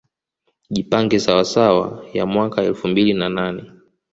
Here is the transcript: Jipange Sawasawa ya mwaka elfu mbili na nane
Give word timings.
Jipange 0.69 1.19
Sawasawa 1.19 2.05
ya 2.13 2.25
mwaka 2.25 2.63
elfu 2.63 2.87
mbili 2.87 3.13
na 3.13 3.29
nane 3.29 3.71